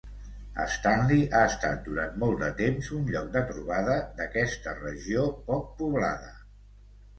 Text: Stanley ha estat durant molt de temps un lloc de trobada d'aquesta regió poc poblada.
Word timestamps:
Stanley 0.75 1.27
ha 1.39 1.41
estat 1.49 1.83
durant 1.89 2.15
molt 2.23 2.41
de 2.45 2.49
temps 2.63 2.89
un 3.01 3.05
lloc 3.17 3.29
de 3.37 3.45
trobada 3.53 4.01
d'aquesta 4.19 4.77
regió 4.81 5.29
poc 5.53 5.71
poblada. 5.85 6.35